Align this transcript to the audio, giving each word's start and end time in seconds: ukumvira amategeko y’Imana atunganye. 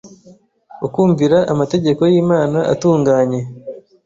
ukumvira 0.85 1.37
amategeko 1.53 2.01
y’Imana 2.11 2.59
atunganye. 2.73 3.41